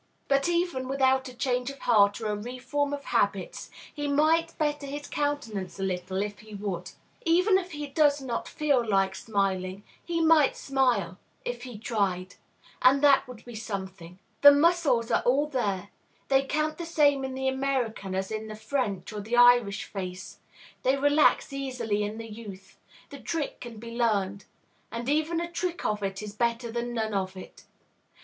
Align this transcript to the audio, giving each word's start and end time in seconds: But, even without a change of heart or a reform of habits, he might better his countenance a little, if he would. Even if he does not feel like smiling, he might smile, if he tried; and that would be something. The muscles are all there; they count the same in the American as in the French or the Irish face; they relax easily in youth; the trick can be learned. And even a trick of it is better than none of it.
But, 0.27 0.49
even 0.49 0.87
without 0.87 1.27
a 1.29 1.33
change 1.35 1.69
of 1.69 1.77
heart 1.77 2.19
or 2.19 2.25
a 2.29 2.35
reform 2.35 2.91
of 2.91 3.03
habits, 3.05 3.69
he 3.93 4.07
might 4.07 4.57
better 4.57 4.87
his 4.87 5.05
countenance 5.05 5.79
a 5.79 5.83
little, 5.83 6.23
if 6.23 6.39
he 6.39 6.55
would. 6.55 6.93
Even 7.23 7.59
if 7.59 7.73
he 7.73 7.85
does 7.85 8.19
not 8.19 8.47
feel 8.47 8.83
like 8.83 9.13
smiling, 9.13 9.83
he 10.03 10.19
might 10.19 10.57
smile, 10.57 11.19
if 11.45 11.61
he 11.61 11.77
tried; 11.77 12.33
and 12.81 13.03
that 13.03 13.27
would 13.27 13.45
be 13.45 13.53
something. 13.53 14.17
The 14.41 14.51
muscles 14.51 15.11
are 15.11 15.21
all 15.21 15.45
there; 15.45 15.89
they 16.29 16.45
count 16.45 16.79
the 16.79 16.85
same 16.87 17.23
in 17.23 17.35
the 17.35 17.47
American 17.47 18.15
as 18.15 18.31
in 18.31 18.47
the 18.47 18.55
French 18.55 19.13
or 19.13 19.21
the 19.21 19.35
Irish 19.37 19.83
face; 19.85 20.39
they 20.81 20.97
relax 20.97 21.53
easily 21.53 22.01
in 22.01 22.19
youth; 22.19 22.79
the 23.11 23.19
trick 23.19 23.61
can 23.61 23.77
be 23.77 23.91
learned. 23.91 24.45
And 24.91 25.07
even 25.07 25.39
a 25.39 25.51
trick 25.51 25.85
of 25.85 26.01
it 26.01 26.23
is 26.23 26.33
better 26.33 26.71
than 26.71 26.95
none 26.95 27.13
of 27.13 27.37
it. 27.37 27.65